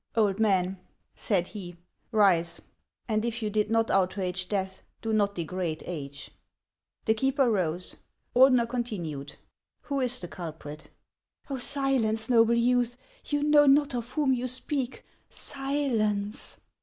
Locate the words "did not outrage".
3.51-4.49